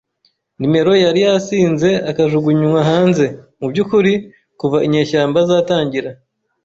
[0.59, 3.25] nimero yari yasinze akajugunywa hanze.
[3.59, 4.13] Mubyukuri,
[4.59, 6.09] kuva inyeshyamba zatangira,